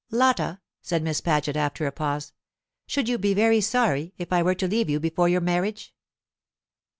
[0.09, 2.33] "Lotta," said Miss Paget, after a pause,
[2.87, 5.93] "should you be very sorry if I were to leave you before your marriage?"